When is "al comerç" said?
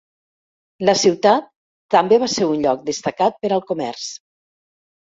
3.61-4.13